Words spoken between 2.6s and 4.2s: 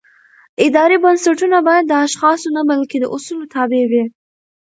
بلکې د اصولو تابع وي